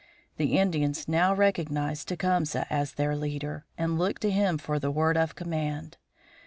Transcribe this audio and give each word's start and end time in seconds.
The 0.37 0.57
Indians 0.57 1.07
now 1.07 1.31
recognized 1.31 2.07
Tecumseh 2.07 2.65
as 2.71 2.93
their 2.93 3.15
leader, 3.15 3.65
and 3.77 3.99
looked 3.99 4.23
to 4.23 4.31
him 4.31 4.57
for 4.57 4.79
the 4.79 4.89
word 4.89 5.15
of 5.15 5.35
command. 5.35 5.97